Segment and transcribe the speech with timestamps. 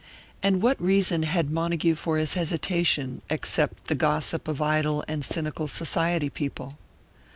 [0.41, 5.67] And what reason had Montague for his hesitation, except the gossip of idle and cynical
[5.67, 6.79] Society people?